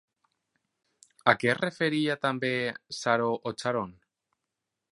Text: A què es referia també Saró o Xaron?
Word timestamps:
A 1.33 1.35
què 1.43 1.51
es 1.53 1.59
referia 1.59 2.15
també 2.23 2.51
Saró 3.01 3.31
o 3.51 3.57
Xaron? 3.65 3.93